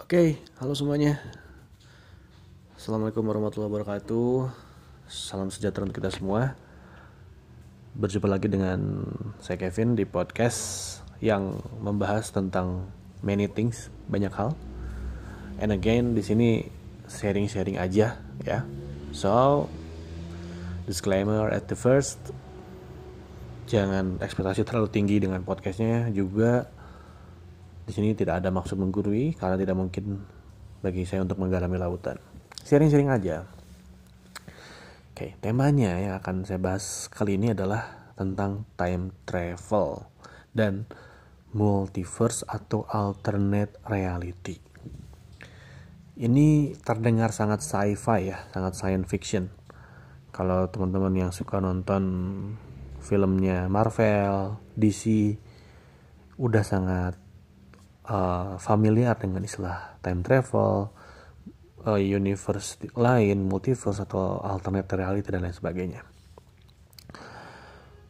[0.00, 1.20] Oke, halo semuanya.
[2.72, 4.48] Assalamualaikum warahmatullahi wabarakatuh.
[5.04, 6.56] Salam sejahtera untuk kita semua.
[7.92, 9.04] Berjumpa lagi dengan
[9.44, 12.88] saya Kevin di podcast yang membahas tentang
[13.20, 14.56] many things, banyak hal.
[15.60, 16.64] And again, di sini
[17.04, 18.64] sharing-sharing aja ya.
[19.12, 19.68] So,
[20.88, 22.32] disclaimer at the first,
[23.68, 26.72] jangan ekspektasi terlalu tinggi dengan podcastnya juga
[27.84, 30.20] di sini tidak ada maksud menggurui karena tidak mungkin
[30.80, 32.16] bagi saya untuk menggalami lautan.
[32.64, 33.48] Sharing-sharing aja.
[35.12, 40.08] Oke, temanya yang akan saya bahas kali ini adalah tentang time travel
[40.56, 40.88] dan
[41.52, 44.56] multiverse atau alternate reality.
[46.20, 49.48] Ini terdengar sangat sci-fi ya, sangat science fiction.
[50.30, 52.04] Kalau teman-teman yang suka nonton
[53.00, 55.36] filmnya Marvel, DC,
[56.36, 57.16] udah sangat
[58.10, 60.90] uh, familiar dengan istilah time travel,
[61.86, 66.02] uh, universe lain, multiverse atau alternate reality dan lain sebagainya.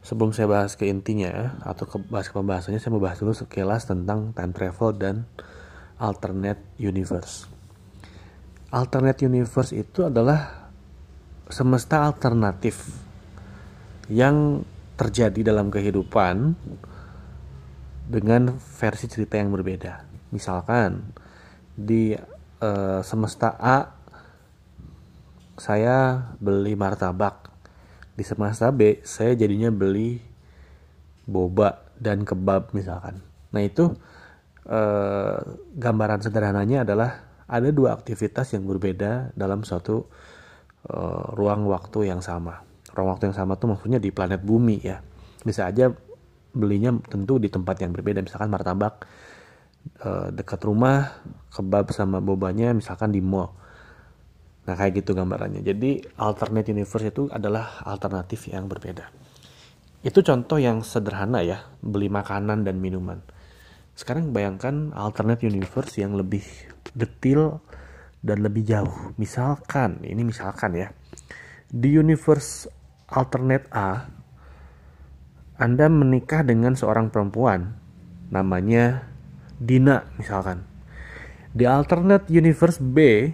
[0.01, 3.85] Sebelum saya bahas ke intinya atau ke bahas ke pembahasannya, saya mau bahas dulu sekilas
[3.85, 5.15] tentang time travel dan
[6.01, 7.45] alternate universe.
[8.73, 10.73] Alternate universe itu adalah
[11.53, 12.89] semesta alternatif
[14.09, 14.65] yang
[14.97, 16.57] terjadi dalam kehidupan
[18.11, 20.03] dengan versi cerita yang berbeda.
[20.35, 21.15] Misalkan
[21.71, 22.11] di
[22.59, 23.87] uh, semesta A
[25.55, 27.47] saya beli martabak.
[28.11, 30.19] Di semesta B saya jadinya beli
[31.23, 33.23] boba dan kebab misalkan.
[33.55, 33.95] Nah, itu
[34.67, 35.39] uh,
[35.79, 40.03] gambaran sederhananya adalah ada dua aktivitas yang berbeda dalam suatu
[40.91, 42.59] uh, ruang waktu yang sama.
[42.91, 44.99] Ruang waktu yang sama tuh maksudnya di planet bumi ya.
[45.47, 45.91] Bisa aja
[46.51, 48.19] belinya tentu di tempat yang berbeda.
[48.23, 49.07] Misalkan martabak
[49.99, 53.55] e, dekat rumah kebab sama bobanya misalkan di mall.
[54.67, 55.65] Nah kayak gitu gambarannya.
[55.65, 59.09] Jadi alternate universe itu adalah alternatif yang berbeda.
[60.01, 63.21] Itu contoh yang sederhana ya beli makanan dan minuman.
[63.93, 66.41] Sekarang bayangkan alternate universe yang lebih
[66.97, 67.61] detail
[68.21, 69.13] dan lebih jauh.
[69.17, 70.89] Misalkan ini misalkan ya.
[71.71, 72.67] Di universe
[73.11, 74.20] alternate A
[75.61, 77.77] anda menikah dengan seorang perempuan,
[78.33, 79.05] namanya
[79.61, 80.65] Dina misalkan.
[81.53, 83.29] Di alternate universe B,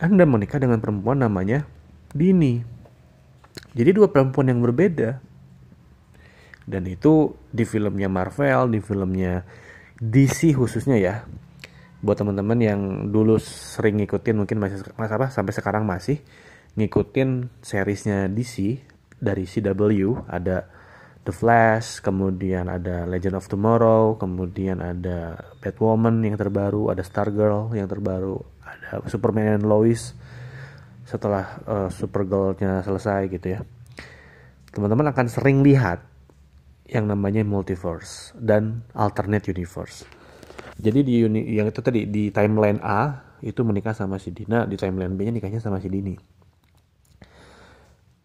[0.00, 1.68] Anda menikah dengan perempuan namanya
[2.16, 2.64] Dini.
[3.76, 5.20] Jadi dua perempuan yang berbeda.
[6.64, 9.44] Dan itu di filmnya Marvel, di filmnya
[10.00, 11.28] DC khususnya ya.
[12.00, 12.80] Buat teman-teman yang
[13.12, 16.24] dulu sering ngikutin mungkin masih mas apa sampai sekarang masih
[16.80, 18.80] ngikutin seriesnya DC
[19.22, 20.66] dari CW ada
[21.22, 27.86] The Flash, kemudian ada Legend of Tomorrow, kemudian ada Batwoman yang terbaru, ada Stargirl yang
[27.86, 30.18] terbaru, ada Superman and Lois
[31.06, 33.60] setelah uh, Supergirl-nya selesai gitu ya.
[34.74, 36.02] Teman-teman akan sering lihat
[36.90, 40.02] yang namanya multiverse dan alternate universe.
[40.82, 44.74] Jadi di uni yang itu tadi di timeline A itu menikah sama si Dina, di
[44.74, 46.41] timeline B-nya nikahnya sama si Dini.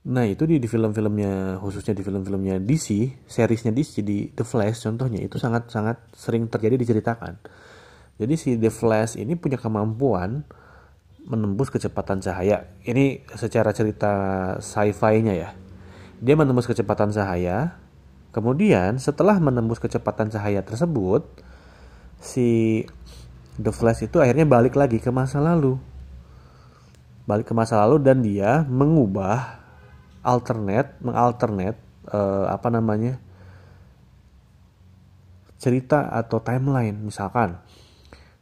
[0.08, 5.20] Nah itu di, di film-filmnya khususnya di film-filmnya DC, seriesnya DC di The Flash contohnya
[5.20, 7.36] itu sangat-sangat sering terjadi diceritakan.
[8.16, 10.48] Jadi si The Flash ini punya kemampuan
[11.28, 12.72] menembus kecepatan cahaya.
[12.88, 14.14] Ini secara cerita
[14.64, 15.50] sci-fi-nya ya.
[16.24, 17.76] Dia menembus kecepatan cahaya.
[18.32, 21.28] Kemudian setelah menembus kecepatan cahaya tersebut,
[22.24, 22.82] si
[23.60, 25.76] The Flash itu akhirnya balik lagi ke masa lalu.
[27.28, 29.67] Balik ke masa lalu dan dia mengubah
[30.28, 31.80] alternate mengalternate
[32.12, 33.16] uh, apa namanya
[35.56, 37.00] cerita atau timeline.
[37.00, 37.56] Misalkan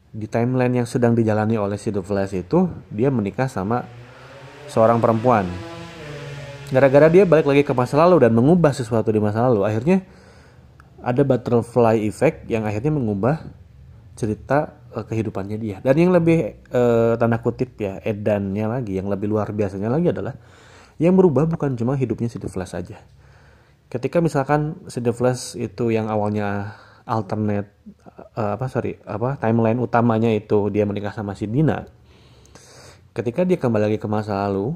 [0.09, 3.85] di timeline yang sedang dijalani oleh si The Flash itu dia menikah sama
[4.66, 5.45] seorang perempuan.
[6.74, 10.01] Gara-gara dia balik lagi ke masa lalu dan mengubah sesuatu di masa lalu akhirnya
[11.06, 13.45] ada butterfly effect yang akhirnya mengubah
[14.18, 15.77] cerita uh, kehidupannya dia.
[15.86, 20.33] Dan yang lebih uh, tanda kutip ya edannya lagi yang lebih luar biasanya lagi adalah
[21.01, 23.01] yang berubah bukan cuma hidupnya si The Flash saja.
[23.92, 27.69] Ketika misalkan si The Flash itu yang awalnya alternate
[28.33, 31.86] uh, apa sorry apa timeline utamanya itu dia menikah sama si Dina.
[33.15, 34.75] Ketika dia kembali lagi ke masa lalu,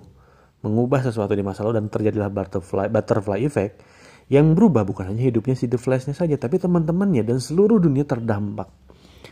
[0.64, 3.84] mengubah sesuatu di masa lalu dan terjadilah butterfly butterfly effect
[4.30, 8.70] yang berubah bukan hanya hidupnya si The Flash-nya saja, tapi teman-temannya dan seluruh dunia terdampak.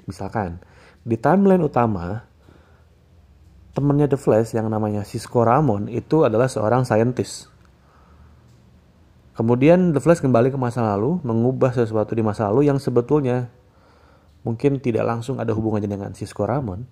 [0.09, 0.59] Misalkan
[1.05, 2.25] di timeline utama
[3.77, 7.45] temannya The Flash yang namanya Cisco Ramon itu adalah seorang saintis.
[9.37, 13.53] Kemudian The Flash kembali ke masa lalu, mengubah sesuatu di masa lalu yang sebetulnya
[14.41, 16.89] mungkin tidak langsung ada hubungannya dengan Cisco Ramon,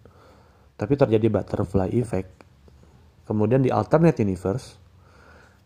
[0.78, 2.46] tapi terjadi butterfly effect.
[3.26, 4.78] Kemudian di alternate universe,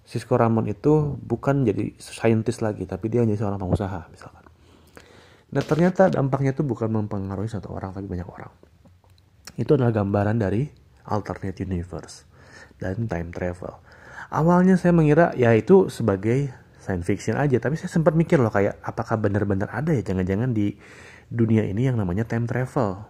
[0.07, 4.47] Cisco Ramon itu bukan jadi scientist lagi, tapi dia jadi seorang pengusaha misalkan.
[5.51, 8.55] Nah ternyata dampaknya itu bukan mempengaruhi satu orang, tapi banyak orang.
[9.59, 12.29] Itu adalah gambaran dari alternate universe
[12.77, 13.81] dan time travel.
[14.29, 18.77] Awalnya saya mengira ya itu sebagai science fiction aja, tapi saya sempat mikir loh kayak
[18.85, 20.77] apakah benar-benar ada ya jangan-jangan di
[21.29, 23.05] dunia ini yang namanya time travel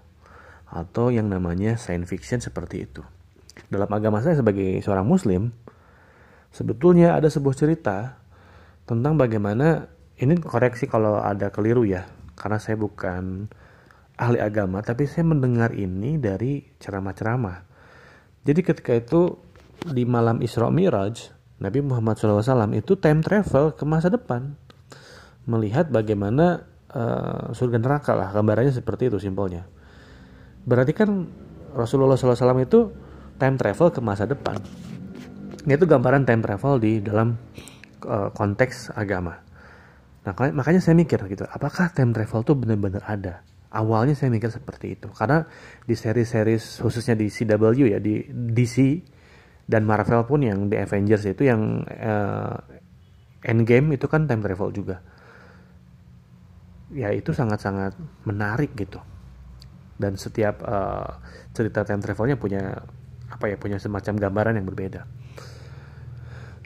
[0.70, 3.04] atau yang namanya science fiction seperti itu.
[3.68, 5.52] Dalam agama saya sebagai seorang muslim,
[6.56, 8.18] sebetulnya ada sebuah cerita
[8.88, 12.08] tentang bagaimana ini koreksi kalau ada keliru ya,
[12.40, 13.52] karena saya bukan
[14.20, 17.69] ahli agama, tapi saya mendengar ini dari ceramah-ceramah.
[18.44, 19.36] Jadi ketika itu
[19.84, 24.56] di malam Isra Miraj, Nabi Muhammad SAW itu time travel ke masa depan,
[25.44, 29.68] melihat bagaimana uh, surga neraka lah gambarannya seperti itu simpelnya.
[30.64, 31.28] Berarti kan
[31.76, 32.92] Rasulullah SAW itu
[33.36, 34.60] time travel ke masa depan.
[35.68, 37.36] Itu gambaran time travel di dalam
[38.08, 39.36] uh, konteks agama.
[40.24, 44.98] Nah makanya saya mikir gitu apakah time travel itu benar-benar ada awalnya saya mikir seperti
[44.98, 45.08] itu.
[45.14, 45.46] Karena
[45.86, 49.02] di seri-series khususnya di CW ya di DC
[49.70, 52.58] dan Marvel pun yang di Avengers itu yang uh,
[53.46, 54.98] Endgame itu kan time travel juga.
[56.90, 57.96] Ya itu sangat-sangat
[58.26, 59.00] menarik gitu.
[60.00, 61.22] Dan setiap uh,
[61.54, 62.82] cerita time travelnya punya
[63.30, 65.06] apa ya punya semacam gambaran yang berbeda.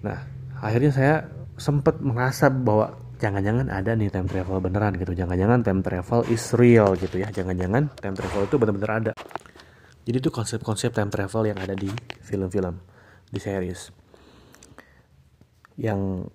[0.07, 0.19] Nah
[0.63, 1.15] akhirnya saya
[1.59, 5.15] sempat merasa bahwa jangan-jangan ada nih time travel beneran gitu.
[5.15, 7.31] Jangan-jangan time travel is real gitu ya.
[7.31, 9.11] Jangan-jangan time travel itu benar-benar ada.
[10.03, 11.87] Jadi itu konsep-konsep time travel yang ada di
[12.19, 12.75] film-film
[13.31, 13.95] di series.
[15.79, 16.27] Yang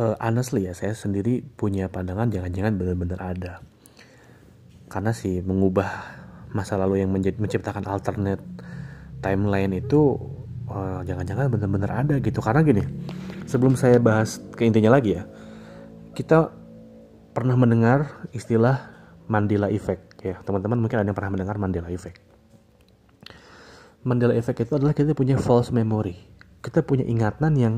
[0.00, 3.52] uh, honestly ya saya sendiri punya pandangan jangan-jangan benar-benar ada.
[4.88, 5.88] Karena sih mengubah
[6.56, 8.44] masa lalu yang menciptakan alternate
[9.24, 10.20] timeline itu
[10.68, 12.44] eh, jangan-jangan benar-benar ada gitu.
[12.44, 12.84] Karena gini
[13.48, 15.24] sebelum saya bahas ke intinya lagi ya
[16.12, 16.52] kita
[17.32, 18.92] pernah mendengar istilah
[19.28, 20.36] Mandela Effect ya.
[20.44, 22.20] Teman-teman mungkin ada yang pernah mendengar Mandela Effect.
[24.04, 26.16] Mandela Effect itu adalah kita punya false memory.
[26.60, 27.74] Kita punya ingatan yang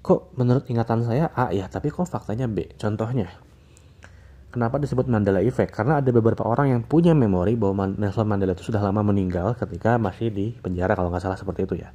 [0.00, 2.70] kok menurut ingatan saya A ya tapi kok faktanya B?
[2.80, 3.28] Contohnya
[4.48, 5.74] kenapa disebut Mandela Effect?
[5.74, 10.00] Karena ada beberapa orang yang punya memori bahwa Nelson Mandela itu sudah lama meninggal ketika
[10.00, 11.92] masih di penjara kalau nggak salah seperti itu ya.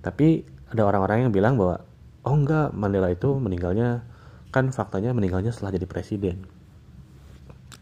[0.00, 1.82] Tapi ada orang-orang yang bilang bahwa
[2.22, 4.06] oh enggak Mandela itu meninggalnya
[4.50, 6.36] kan faktanya meninggalnya setelah jadi presiden.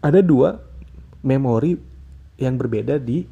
[0.05, 0.61] Ada dua
[1.25, 1.75] memori
[2.38, 3.26] yang berbeda di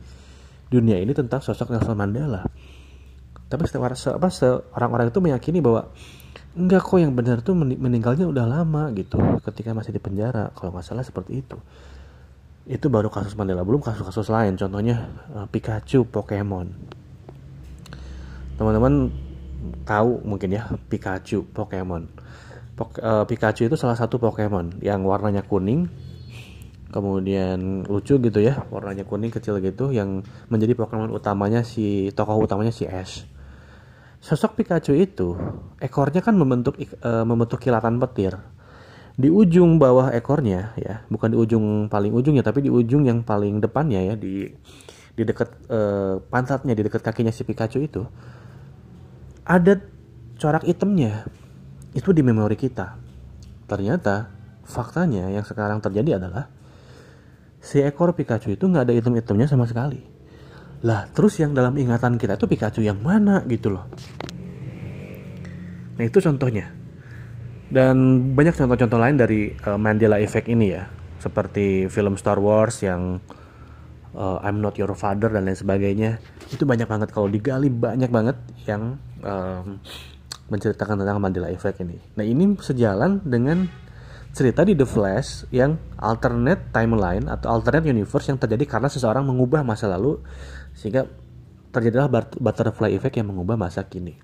[0.67, 2.43] dunia ini tentang sosok Nelson Mandela.
[3.47, 3.87] Tapi setiap
[4.75, 5.87] orang-orang itu meyakini bahwa
[6.59, 10.83] enggak kok yang benar tuh meninggalnya udah lama gitu ketika masih di penjara kalau nggak
[10.83, 11.55] salah seperti itu.
[12.67, 14.59] Itu baru kasus Mandela belum kasus-kasus lain.
[14.59, 16.75] Contohnya uh, Pikachu Pokemon.
[18.59, 19.15] Teman-teman
[19.87, 22.11] tahu mungkin ya Pikachu Pokemon
[22.77, 25.89] Uh, Pikachu itu salah satu Pokemon yang warnanya kuning
[26.93, 30.21] kemudian lucu gitu ya warnanya kuning kecil gitu yang
[30.53, 33.25] menjadi Pokemon utamanya si tokoh utamanya si Ash
[34.27, 35.39] Sosok Pikachu itu
[35.79, 36.75] ekornya kan membentuk
[37.05, 38.35] uh, membentuk kilatan petir.
[39.15, 43.63] Di ujung bawah ekornya ya, bukan di ujung paling ujungnya tapi di ujung yang paling
[43.63, 44.51] depannya ya di
[45.17, 48.03] di dekat uh, pantatnya di dekat kakinya si Pikachu itu
[49.47, 49.79] ada
[50.37, 51.25] corak hitamnya.
[51.97, 53.01] Itu di memori kita.
[53.65, 54.29] Ternyata
[54.69, 56.53] faktanya yang sekarang terjadi adalah
[57.59, 60.17] si ekor Pikachu itu nggak ada item-itemnya sama sekali
[60.85, 63.89] lah, terus yang dalam ingatan kita itu Pikachu yang mana gitu loh.
[65.97, 66.69] Nah, itu contohnya.
[67.67, 67.97] Dan
[68.37, 70.85] banyak contoh-contoh lain dari uh, Mandela Effect ini ya.
[71.19, 73.19] Seperti film Star Wars yang
[74.13, 76.21] uh, I'm Not Your Father dan lain sebagainya.
[76.53, 78.37] Itu banyak banget kalau digali banyak banget
[78.69, 79.81] yang um,
[80.47, 81.99] menceritakan tentang Mandela Effect ini.
[82.15, 83.67] Nah, ini sejalan dengan
[84.37, 89.65] cerita di The Flash yang alternate timeline atau alternate universe yang terjadi karena seseorang mengubah
[89.65, 90.21] masa lalu
[90.77, 91.09] sehingga
[91.73, 94.17] terjadilah butterfly effect yang mengubah masa kini.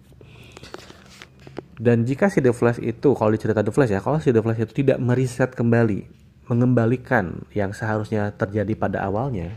[1.81, 4.61] Dan jika si The Flash itu, kalau dicerita The Flash ya, kalau si The Flash
[4.61, 6.07] itu tidak meriset kembali,
[6.47, 9.57] mengembalikan yang seharusnya terjadi pada awalnya,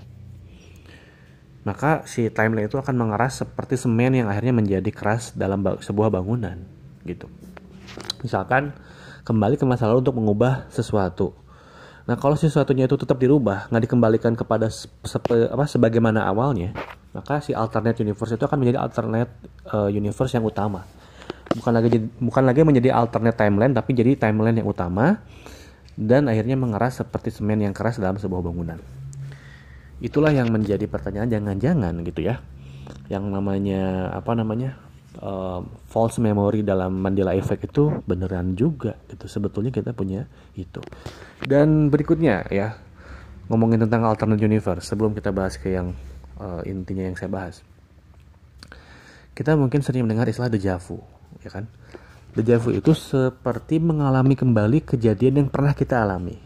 [1.66, 6.62] maka si timeline itu akan mengeras seperti semen yang akhirnya menjadi keras dalam sebuah bangunan,
[7.04, 7.26] gitu.
[8.22, 8.72] Misalkan
[9.26, 11.34] kembali ke masa lalu untuk mengubah sesuatu,
[12.06, 16.70] Nah kalau sesuatunya itu tetap dirubah, nggak dikembalikan kepada sepe, apa sebagaimana awalnya,
[17.18, 19.34] maka si alternate universe itu akan menjadi alternate
[19.74, 20.86] uh, universe yang utama.
[21.58, 25.18] Bukan lagi bukan lagi menjadi alternate timeline, tapi jadi timeline yang utama
[25.98, 28.78] dan akhirnya mengeras seperti semen yang keras dalam sebuah bangunan.
[30.04, 32.44] Itulah yang menjadi pertanyaan jangan-jangan gitu ya.
[33.08, 34.80] Yang namanya apa namanya?
[35.16, 39.32] Uh, false memory dalam Mandela Effect itu beneran juga gitu.
[39.32, 40.28] Sebetulnya kita punya
[40.60, 40.84] itu.
[41.40, 42.76] Dan berikutnya ya,
[43.48, 45.96] ngomongin tentang alternate universe sebelum kita bahas ke yang
[46.36, 47.64] uh, intinya yang saya bahas.
[49.32, 51.00] Kita mungkin sering mendengar istilah deja vu,
[51.44, 51.68] ya kan?
[52.36, 56.45] Deja vu itu seperti mengalami kembali kejadian yang pernah kita alami.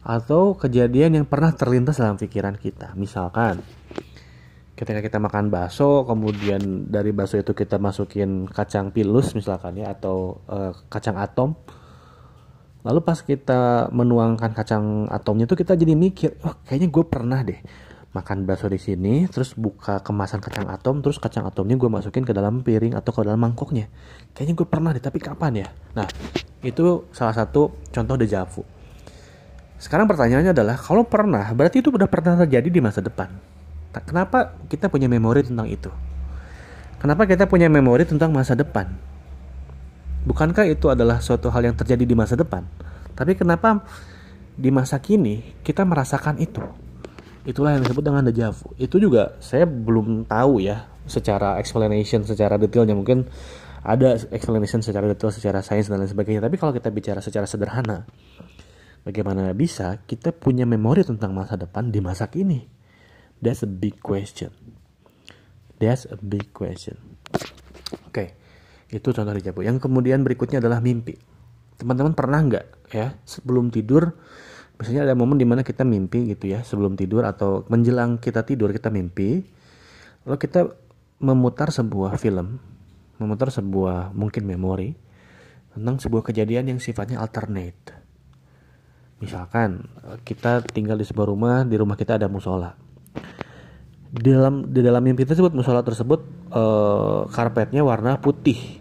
[0.00, 2.96] Atau kejadian yang pernah terlintas dalam pikiran kita.
[2.96, 3.60] Misalkan,
[4.80, 10.40] ketika kita makan bakso, kemudian dari bakso itu kita masukin kacang pilus misalkan ya, atau
[10.48, 11.52] e, kacang atom.
[12.80, 17.60] Lalu pas kita menuangkan kacang atomnya itu kita jadi mikir, oh kayaknya gue pernah deh
[18.16, 22.32] makan bakso di sini, terus buka kemasan kacang atom, terus kacang atomnya gue masukin ke
[22.32, 23.86] dalam piring atau ke dalam mangkoknya.
[24.32, 25.68] Kayaknya gue pernah deh, tapi kapan ya?
[25.92, 26.08] Nah,
[26.64, 28.79] itu salah satu contoh dejavu.
[29.80, 33.32] Sekarang pertanyaannya adalah, kalau pernah, berarti itu udah pernah terjadi di masa depan.
[33.90, 35.88] Kenapa kita punya memori tentang itu?
[37.00, 38.92] Kenapa kita punya memori tentang masa depan?
[40.28, 42.62] Bukankah itu adalah suatu hal yang terjadi di masa depan?
[43.16, 43.80] Tapi kenapa
[44.54, 46.60] di masa kini kita merasakan itu?
[47.48, 52.60] itulah yang disebut dengan deja vu itu juga saya belum tahu ya secara explanation secara
[52.60, 53.24] detailnya mungkin
[53.80, 58.04] ada explanation secara detail secara sains dan lain sebagainya tapi kalau kita bicara secara sederhana
[59.06, 62.66] bagaimana bisa kita punya memori tentang masa depan di masa kini
[63.40, 64.52] that's a big question
[65.80, 66.96] that's a big question
[68.06, 68.36] oke okay.
[68.92, 71.16] itu contoh deja vu yang kemudian berikutnya adalah mimpi
[71.80, 74.12] teman-teman pernah nggak ya sebelum tidur
[74.80, 78.72] Biasanya ada momen di mana kita mimpi gitu ya sebelum tidur atau menjelang kita tidur
[78.72, 79.44] kita mimpi.
[80.24, 80.72] Lalu kita
[81.20, 82.56] memutar sebuah film,
[83.20, 84.96] memutar sebuah mungkin memori
[85.76, 87.99] tentang sebuah kejadian yang sifatnya alternate.
[89.20, 89.84] Misalkan
[90.24, 92.72] kita tinggal di sebuah rumah, di rumah kita ada musola.
[94.10, 98.80] Di dalam di dalam mimpi tersebut musola tersebut uh, karpetnya warna putih.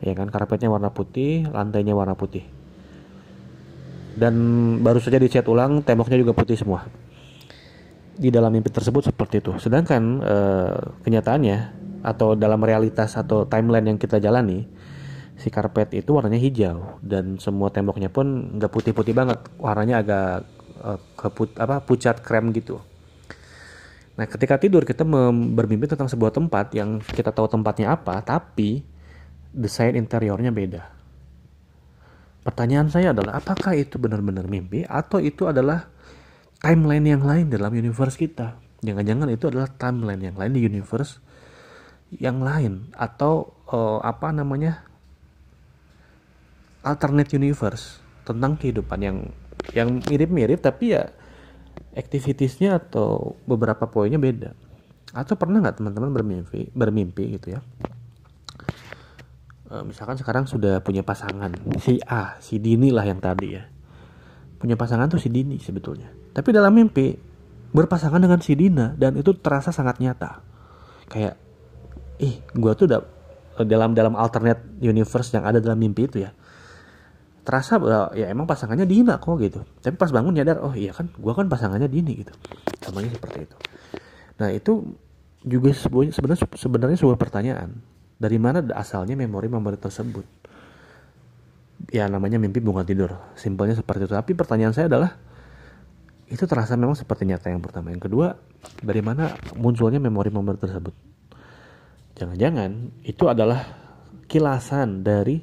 [0.00, 2.44] Ya kan, karpetnya warna putih, lantainya warna putih
[4.14, 4.34] dan
[4.80, 6.86] baru saja dicat ulang temboknya juga putih semua
[8.14, 10.36] di dalam mimpi tersebut seperti itu sedangkan e,
[11.02, 14.70] kenyataannya atau dalam realitas atau timeline yang kita jalani
[15.34, 19.38] si karpet itu warnanya hijau dan semua temboknya pun nggak putih-putih banget.
[19.58, 20.46] Warnanya agak
[20.78, 22.78] e, keput apa pucat krem gitu.
[24.14, 25.02] Nah ketika tidur kita
[25.54, 28.86] bermimpi tentang sebuah tempat yang kita tahu tempatnya apa tapi
[29.50, 30.82] desain interiornya beda.
[32.44, 35.88] Pertanyaan saya adalah apakah itu benar-benar mimpi atau itu adalah
[36.60, 38.60] timeline yang lain dalam universe kita?
[38.84, 41.24] Jangan-jangan itu adalah timeline yang lain di universe
[42.12, 44.84] yang lain atau uh, apa namanya
[46.84, 49.18] alternate universe tentang kehidupan yang
[49.72, 51.08] yang mirip-mirip tapi ya
[51.96, 54.52] activitiesnya atau beberapa poinnya beda.
[55.14, 57.60] Atau pernah nggak teman-teman bermimpi bermimpi gitu ya?
[59.74, 61.50] Eh, misalkan sekarang sudah punya pasangan
[61.82, 63.66] si A si Dini lah yang tadi ya
[64.60, 67.16] punya pasangan tuh si Dini sebetulnya tapi dalam mimpi
[67.74, 70.44] berpasangan dengan si Dina dan itu terasa sangat nyata
[71.10, 71.34] kayak
[72.22, 73.00] ih gue tuh udah
[73.66, 76.30] dalam dalam alternate universe yang ada dalam mimpi itu ya
[77.44, 77.76] terasa
[78.16, 81.46] ya emang pasangannya Dina kok gitu tapi pas bangun nyadar oh iya kan gue kan
[81.46, 82.32] pasangannya Dini gitu
[82.88, 83.56] namanya seperti itu
[84.40, 84.72] nah itu
[85.44, 87.84] juga sebenarnya sebenarnya sebuah pertanyaan
[88.14, 90.24] dari mana asalnya memori-memori tersebut?
[91.90, 93.12] Ya namanya mimpi bukan tidur.
[93.36, 94.14] Simpelnya seperti itu.
[94.14, 95.10] Tapi pertanyaan saya adalah
[96.30, 97.92] itu terasa memang seperti nyata yang pertama.
[97.92, 98.38] Yang kedua,
[98.80, 100.94] dari mana munculnya memori-memori tersebut?
[102.14, 103.60] Jangan-jangan itu adalah
[104.30, 105.42] kilasan dari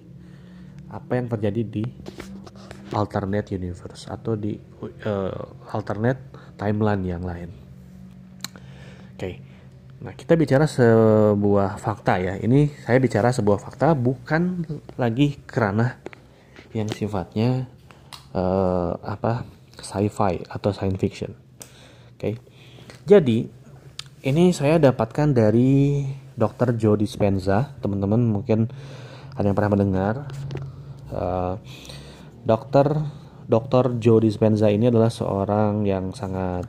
[0.91, 1.83] apa yang terjadi di
[2.91, 4.59] alternate universe atau di
[5.07, 7.49] uh, alternate timeline yang lain.
[9.15, 9.17] Oke.
[9.17, 9.35] Okay.
[10.01, 12.33] Nah, kita bicara sebuah fakta ya.
[12.35, 14.65] Ini saya bicara sebuah fakta bukan
[14.97, 16.01] lagi kerana
[16.73, 17.69] yang sifatnya
[18.33, 19.45] uh, apa
[19.77, 21.31] sci-fi atau science fiction.
[22.17, 22.17] Oke.
[22.17, 22.33] Okay.
[23.05, 23.45] Jadi,
[24.25, 26.77] ini saya dapatkan dari Dr.
[26.77, 27.77] Joe Dispenza.
[27.81, 28.69] Teman-teman mungkin
[29.37, 30.15] ada yang pernah mendengar.
[31.11, 31.59] Uh,
[32.41, 32.87] Dokter
[33.51, 33.99] Dr.
[33.99, 36.65] Joe Dispenza ini adalah seorang yang sangat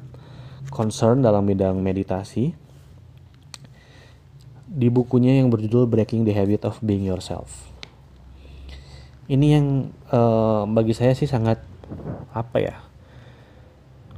[0.69, 2.59] concern dalam bidang meditasi
[4.73, 7.71] di bukunya yang berjudul Breaking the Habit of Being Yourself.
[9.29, 9.67] Ini yang
[10.11, 11.61] uh, bagi saya sih sangat
[12.33, 12.77] apa ya?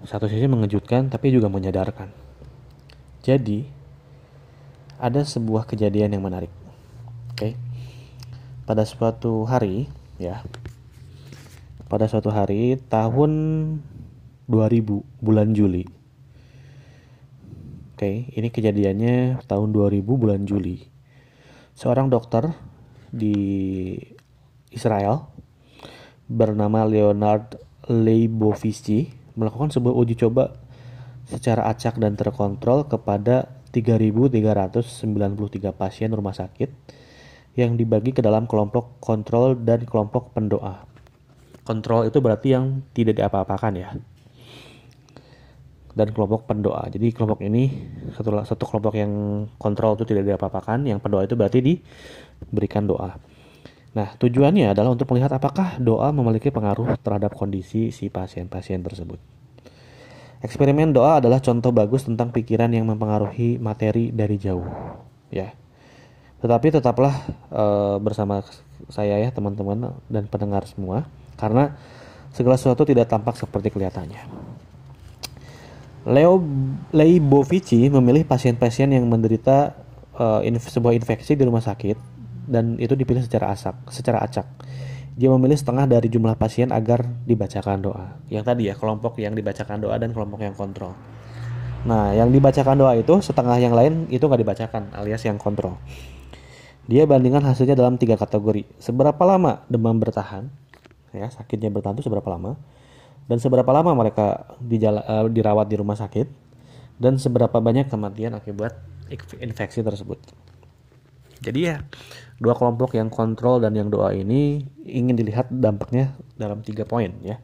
[0.06, 2.08] Satu sisi mengejutkan tapi juga menyadarkan.
[3.20, 3.66] Jadi
[4.96, 6.52] ada sebuah kejadian yang menarik.
[7.34, 7.36] Oke.
[7.36, 7.52] Okay?
[8.64, 10.42] Pada suatu hari ya
[11.90, 13.30] pada suatu hari tahun
[14.50, 15.87] 2000 bulan Juli.
[17.94, 20.83] Oke, ini kejadiannya tahun 2000 bulan Juli.
[21.78, 22.50] Seorang dokter
[23.14, 23.94] di
[24.75, 25.30] Israel
[26.26, 27.54] bernama Leonard
[27.87, 30.59] Leibovici melakukan sebuah uji coba
[31.30, 34.35] secara acak dan terkontrol kepada 3.393
[35.75, 36.71] pasien rumah sakit
[37.54, 40.87] yang dibagi ke dalam kelompok kontrol dan kelompok pendoa.
[41.64, 43.90] Kontrol itu berarti yang tidak diapa-apakan ya.
[45.94, 46.90] Dan kelompok pendoa.
[46.90, 47.70] Jadi kelompok ini
[48.18, 53.14] satu satu kelompok yang kontrol itu tidak diapa-apakan, yang pendoa itu berarti diberikan doa.
[53.94, 59.23] Nah, tujuannya adalah untuk melihat apakah doa memiliki pengaruh terhadap kondisi si pasien-pasien tersebut.
[60.42, 64.66] Eksperimen doa adalah contoh bagus tentang pikiran yang mempengaruhi materi dari jauh,
[65.30, 65.54] ya.
[66.44, 68.44] Tetapi tetaplah uh, bersama
[68.92, 71.08] saya ya teman-teman dan pendengar semua,
[71.40, 71.72] karena
[72.36, 74.20] segala sesuatu tidak tampak seperti kelihatannya.
[76.04, 76.44] Leo
[76.92, 79.72] Leibovici memilih pasien-pasien yang menderita
[80.44, 81.96] inf sebuah infeksi di rumah sakit
[82.44, 84.44] dan itu dipilih secara asak, secara acak.
[85.16, 88.20] Dia memilih setengah dari jumlah pasien agar dibacakan doa.
[88.28, 90.92] Yang tadi ya, kelompok yang dibacakan doa dan kelompok yang kontrol.
[91.88, 95.80] Nah, yang dibacakan doa itu setengah yang lain itu nggak dibacakan, alias yang kontrol.
[96.84, 98.68] Dia bandingkan hasilnya dalam tiga kategori.
[98.76, 100.52] Seberapa lama demam bertahan,
[101.16, 102.60] ya sakitnya bertahan itu seberapa lama,
[103.24, 106.28] dan seberapa lama mereka dijala, uh, dirawat di rumah sakit,
[107.00, 108.76] dan seberapa banyak kematian akibat
[109.40, 110.20] infeksi tersebut.
[111.44, 111.84] Jadi ya
[112.40, 117.36] dua kelompok yang kontrol dan yang doa ini ingin dilihat dampaknya dalam tiga poin ya.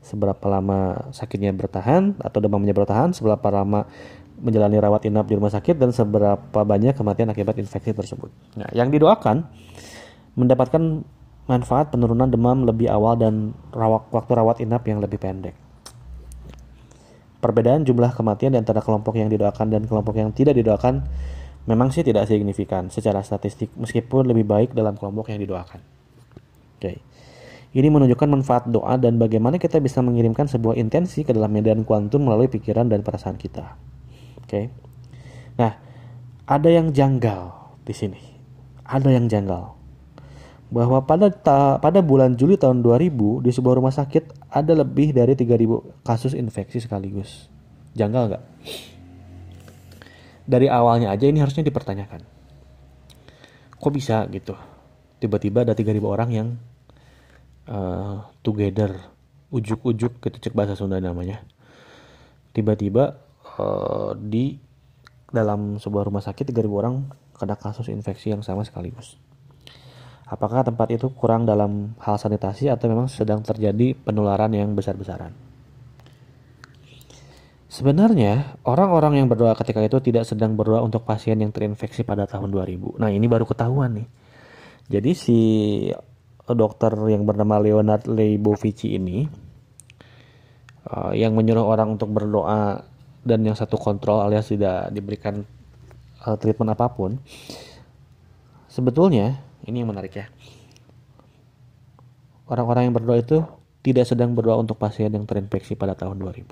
[0.00, 3.84] Seberapa lama sakitnya bertahan atau demamnya bertahan, seberapa lama
[4.38, 8.30] menjalani rawat inap di rumah sakit dan seberapa banyak kematian akibat infeksi tersebut.
[8.54, 9.44] Nah, yang didoakan
[10.38, 11.02] mendapatkan
[11.48, 15.56] manfaat penurunan demam lebih awal dan rawat, waktu rawat inap yang lebih pendek.
[17.38, 21.06] Perbedaan jumlah kematian di antara kelompok yang didoakan dan kelompok yang tidak didoakan
[21.70, 25.80] memang sih tidak signifikan secara statistik meskipun lebih baik dalam kelompok yang didoakan.
[26.78, 26.98] Oke.
[27.68, 32.24] Ini menunjukkan manfaat doa dan bagaimana kita bisa mengirimkan sebuah intensi ke dalam medan kuantum
[32.24, 33.76] melalui pikiran dan perasaan kita.
[34.48, 34.72] Oke.
[35.60, 35.76] Nah,
[36.48, 37.52] ada yang janggal
[37.84, 38.20] di sini.
[38.88, 39.76] Ada yang janggal.
[40.72, 45.36] Bahwa pada ta pada bulan Juli tahun 2000 di sebuah rumah sakit ada lebih dari
[45.36, 47.52] 3000 kasus infeksi sekaligus.
[47.92, 48.44] Janggal nggak?
[50.48, 52.24] dari awalnya aja ini harusnya dipertanyakan.
[53.76, 54.56] Kok bisa gitu?
[55.20, 56.48] Tiba-tiba ada 3000 orang yang
[57.68, 58.96] uh, together,
[59.52, 61.44] ujuk-ujuk gitu cek bahasa Sunda namanya.
[62.56, 63.20] Tiba-tiba
[63.58, 64.56] uh, di
[65.28, 66.94] dalam sebuah rumah sakit 3000 orang
[67.36, 69.20] kena kasus infeksi yang sama sekaligus.
[70.28, 75.32] Apakah tempat itu kurang dalam hal sanitasi atau memang sedang terjadi penularan yang besar-besaran?
[77.68, 82.48] Sebenarnya, orang-orang yang berdoa ketika itu tidak sedang berdoa untuk pasien yang terinfeksi pada tahun
[82.48, 82.96] 2000.
[82.96, 84.08] Nah, ini baru ketahuan nih.
[84.88, 85.38] Jadi si
[86.48, 89.28] dokter yang bernama Leonard Leibovici ini
[90.88, 92.87] uh, yang menyuruh orang untuk berdoa
[93.28, 95.44] dan yang satu kontrol alias tidak diberikan
[96.24, 97.20] uh, treatment apa pun.
[98.72, 100.26] Sebetulnya, ini yang menarik ya.
[102.48, 103.44] Orang-orang yang berdoa itu
[103.84, 106.48] tidak sedang berdoa untuk pasien yang terinfeksi pada tahun 2000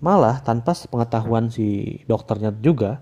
[0.00, 3.00] Malah tanpa pengetahuan si dokternya juga,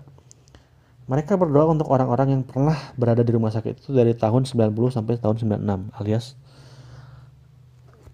[1.05, 5.19] mereka berdoa untuk orang-orang yang pernah berada di rumah sakit itu dari tahun 90 sampai
[5.21, 6.33] tahun 96 alias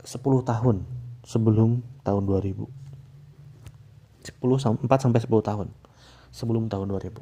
[0.02, 0.76] 10 tahun
[1.24, 2.81] sebelum tahun 2000.
[4.39, 5.67] 10 4 sampai 10 tahun
[6.32, 7.20] sebelum tahun 2000.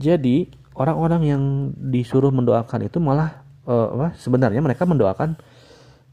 [0.00, 1.42] Jadi, orang-orang yang
[1.76, 5.36] disuruh mendoakan itu malah uh, sebenarnya mereka mendoakan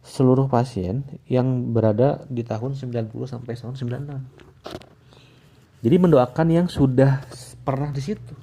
[0.07, 5.83] seluruh pasien yang berada di tahun 90 sampai tahun 96.
[5.83, 7.21] Jadi mendoakan yang sudah
[7.61, 8.33] pernah di situ.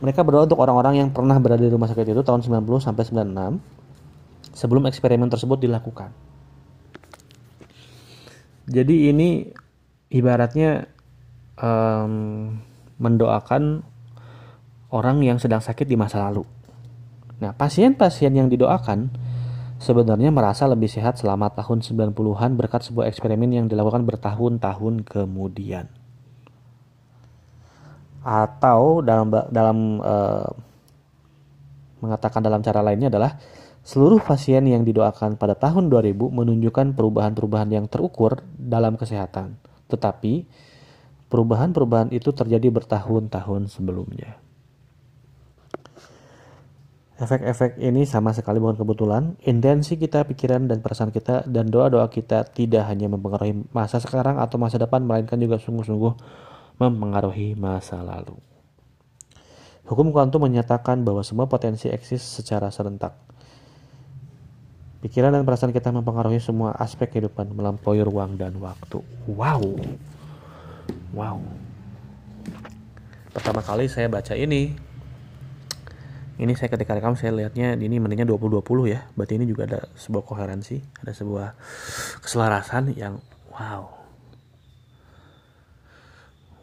[0.00, 4.52] Mereka berdoa untuk orang-orang yang pernah berada di rumah sakit itu tahun 90 sampai 96
[4.52, 6.12] sebelum eksperimen tersebut dilakukan.
[8.64, 9.44] Jadi ini
[10.08, 10.88] ibaratnya
[11.60, 12.12] um,
[12.96, 13.84] mendoakan
[14.94, 16.46] orang yang sedang sakit di masa lalu.
[17.42, 19.10] Nah, pasien-pasien yang didoakan
[19.82, 25.90] sebenarnya merasa lebih sehat selama tahun 90-an berkat sebuah eksperimen yang dilakukan bertahun-tahun kemudian.
[28.24, 30.48] Atau dalam dalam uh,
[32.00, 33.36] mengatakan dalam cara lainnya adalah
[33.84, 39.60] seluruh pasien yang didoakan pada tahun 2000 menunjukkan perubahan-perubahan yang terukur dalam kesehatan.
[39.92, 40.48] Tetapi
[41.28, 44.40] perubahan-perubahan itu terjadi bertahun-tahun sebelumnya.
[47.14, 49.38] Efek-efek ini sama sekali bukan kebetulan.
[49.46, 54.58] Intensi kita, pikiran, dan perasaan kita, dan doa-doa kita tidak hanya mempengaruhi masa sekarang atau
[54.58, 56.12] masa depan, melainkan juga sungguh-sungguh
[56.82, 58.34] mempengaruhi masa lalu.
[59.86, 63.14] Hukum kuantum menyatakan bahwa semua potensi eksis secara serentak.
[65.04, 69.04] Pikiran dan perasaan kita mempengaruhi semua aspek kehidupan melampaui ruang dan waktu.
[69.28, 69.76] Wow.
[71.12, 71.44] Wow.
[73.36, 74.72] Pertama kali saya baca ini
[76.40, 80.24] ini saya ketika rekam saya lihatnya ini menitnya 20-20 ya berarti ini juga ada sebuah
[80.26, 81.54] koherensi ada sebuah
[82.26, 83.22] keselarasan yang
[83.54, 83.86] wow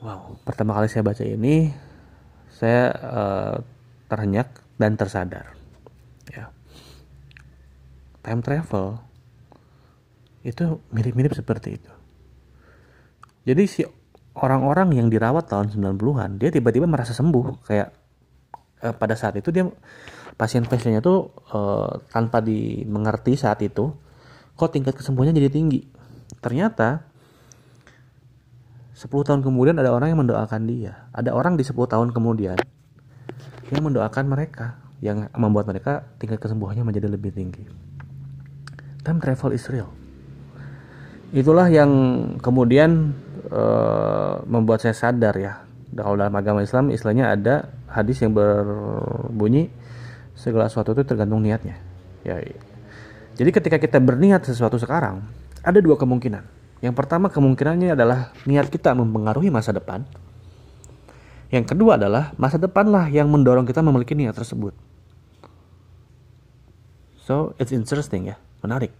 [0.03, 1.71] wow pertama kali saya baca ini
[2.51, 3.55] saya uh,
[4.11, 5.60] terhenyak dan tersadar
[8.21, 9.01] time travel
[10.41, 11.91] itu mirip-mirip seperti itu.
[13.45, 13.81] Jadi si
[14.37, 17.65] orang-orang yang dirawat tahun 90-an dia tiba-tiba merasa sembuh.
[17.65, 17.89] Kayak
[18.85, 19.69] eh, pada saat itu dia
[20.37, 23.93] pasien-pasiennya tuh eh, tanpa dimengerti saat itu
[24.57, 25.81] kok tingkat kesembuhannya jadi tinggi.
[26.41, 27.05] Ternyata
[28.97, 31.09] 10 tahun kemudian ada orang yang mendoakan dia.
[31.13, 32.57] Ada orang di 10 tahun kemudian
[33.73, 37.65] yang mendoakan mereka yang membuat mereka tingkat kesembuhannya menjadi lebih tinggi
[39.01, 39.89] time travel is real.
[41.31, 41.91] Itulah yang
[42.43, 43.15] kemudian
[43.49, 45.63] uh, membuat saya sadar ya.
[45.91, 49.67] Kalau dalam agama Islam istilahnya ada hadis yang berbunyi
[50.35, 51.79] segala sesuatu itu tergantung niatnya.
[52.23, 52.39] Ya
[53.35, 55.23] jadi ketika kita berniat sesuatu sekarang
[55.63, 56.43] ada dua kemungkinan.
[56.81, 60.05] Yang pertama kemungkinannya adalah niat kita mempengaruhi masa depan.
[61.51, 64.71] Yang kedua adalah masa depanlah yang mendorong kita memiliki niat tersebut.
[67.21, 68.93] So it's interesting ya menarik.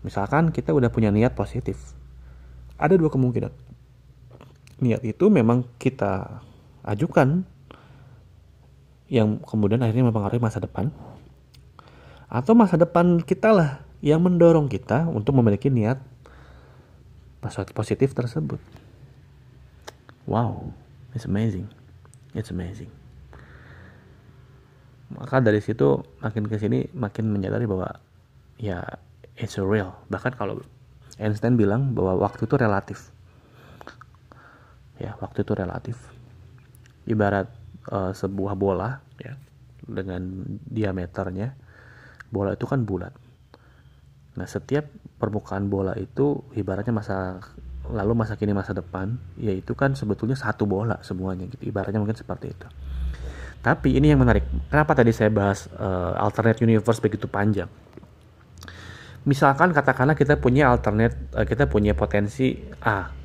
[0.00, 1.76] Misalkan kita udah punya niat positif.
[2.80, 3.52] Ada dua kemungkinan.
[4.80, 6.40] Niat itu memang kita
[6.88, 7.44] ajukan
[9.10, 10.88] yang kemudian akhirnya mempengaruhi masa depan
[12.30, 16.00] atau masa depan kita lah yang mendorong kita untuk memiliki niat
[17.74, 18.62] positif tersebut.
[20.24, 20.72] Wow
[21.12, 21.66] it's amazing.
[22.32, 22.90] It's amazing.
[25.10, 27.98] Maka dari situ makin ke sini makin menyadari bahwa
[28.60, 28.84] ya
[29.40, 29.96] it's real.
[30.12, 30.60] Bahkan kalau
[31.16, 33.08] Einstein bilang bahwa waktu itu relatif.
[35.00, 35.96] Ya waktu itu relatif.
[37.08, 37.48] Ibarat
[37.88, 39.34] uh, sebuah bola ya
[39.88, 41.56] dengan diameternya
[42.28, 43.16] bola itu kan bulat.
[44.36, 47.40] Nah setiap permukaan bola itu ibaratnya masa
[47.90, 51.64] lalu masa kini masa depan yaitu kan sebetulnya satu bola semuanya gitu.
[51.64, 52.68] Ibaratnya mungkin seperti itu.
[53.60, 54.44] Tapi ini yang menarik.
[54.72, 57.68] Kenapa tadi saya bahas uh, alternate universe begitu panjang
[59.28, 63.20] misalkan katakanlah kita punya alternate uh, kita punya potensi A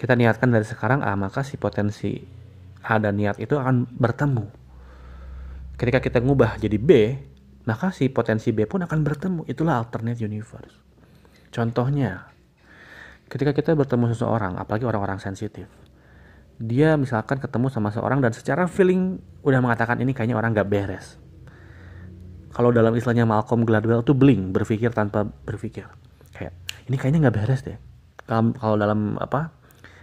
[0.00, 2.16] kita niatkan dari sekarang A, maka si potensi
[2.88, 4.48] A dan niat itu akan bertemu.
[5.76, 7.20] Ketika kita ngubah jadi B,
[7.68, 9.44] maka si potensi B pun akan bertemu.
[9.44, 10.72] Itulah alternate universe.
[11.52, 12.32] Contohnya,
[13.28, 15.68] ketika kita bertemu seseorang, apalagi orang-orang sensitif,
[16.56, 21.20] dia misalkan ketemu sama seorang dan secara feeling udah mengatakan ini kayaknya orang gak beres.
[22.50, 25.86] Kalau dalam istilahnya Malcolm Gladwell itu bling, berpikir tanpa berpikir.
[26.34, 26.54] Kayak
[26.90, 27.78] ini kayaknya nggak beres deh.
[28.30, 29.50] Kalau dalam apa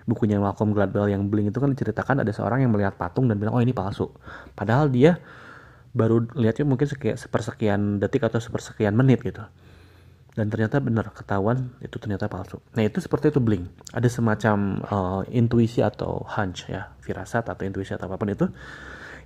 [0.07, 3.60] bukunya Malcolm Gladwell yang Bling itu kan diceritakan ada seorang yang melihat patung dan bilang
[3.60, 4.07] oh ini palsu.
[4.55, 5.19] Padahal dia
[5.91, 9.43] baru lihatnya mungkin sekian, sepersekian detik atau sepersekian menit gitu.
[10.38, 12.63] Dan ternyata benar ketahuan itu ternyata palsu.
[12.79, 13.67] Nah itu seperti itu Bling.
[13.91, 14.57] Ada semacam
[14.88, 18.47] uh, intuisi atau hunch ya, firasat atau intuisi atau apa pun itu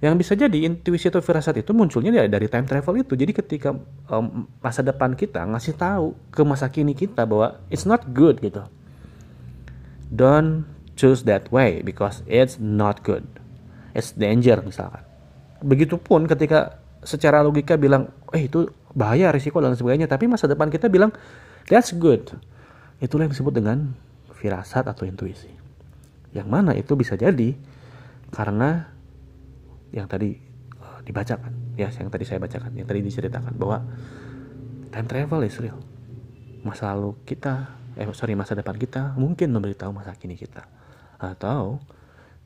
[0.02, 3.14] yang bisa jadi intuisi atau firasat itu munculnya dari, time travel itu.
[3.14, 3.70] Jadi ketika
[4.10, 8.66] um, masa depan kita ngasih tahu ke masa kini kita bahwa it's not good gitu.
[10.10, 10.66] Don't
[10.98, 13.30] choose that way because it's not good.
[13.94, 15.06] It's danger misalkan.
[15.62, 20.10] Begitupun ketika secara logika bilang eh itu bahaya risiko dan sebagainya.
[20.10, 21.14] Tapi masa depan kita bilang
[21.70, 22.26] that's good.
[22.98, 23.94] Itulah yang disebut dengan
[24.34, 25.54] firasat atau intuisi.
[26.34, 27.54] Yang mana itu bisa jadi
[28.34, 28.90] karena
[29.92, 30.36] yang tadi
[30.80, 31.76] uh, dibacakan.
[31.80, 33.84] Ya yang tadi saya bacakan yang tadi diceritakan bahwa
[34.92, 35.80] time travel is real.
[36.68, 40.68] Masa lalu kita eh sorry masa depan kita mungkin memberitahu masa kini kita.
[41.20, 41.80] Atau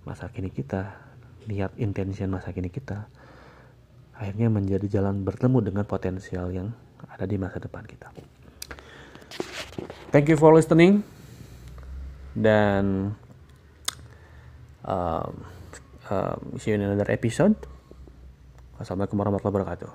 [0.06, 1.02] masa kini kita
[1.46, 3.06] lihat intention masa kini kita
[4.16, 6.74] akhirnya menjadi jalan bertemu dengan potensial yang
[7.12, 8.10] ada di masa depan kita.
[10.10, 11.04] Thank you for listening.
[12.36, 13.16] Dan
[14.84, 15.34] um,
[16.10, 17.56] um, see you in another episode.
[18.76, 19.90] Wassalamualaikum warahmatullahi wabarakatuh.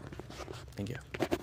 [0.77, 1.40] Thank you.